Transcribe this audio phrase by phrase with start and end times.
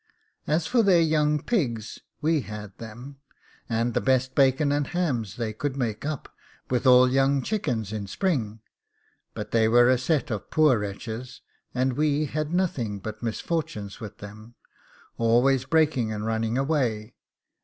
[0.47, 3.17] As for their young pigs, we had them,
[3.69, 6.27] and the best bacon and hams they could make up,
[6.71, 8.61] with all young chickens in spring;
[9.35, 11.41] but they were a set of poor wretches,
[11.75, 14.55] and we had nothing but misfortunes with them,
[15.19, 17.13] always breaking and running away.